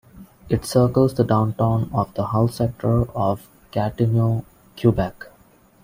[0.49, 4.43] It circles the downtown of the Hull sector, of Gatineau,
[4.75, 5.25] Quebec.